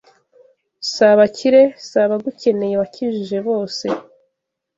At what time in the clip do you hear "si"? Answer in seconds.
0.89-1.01, 1.87-1.95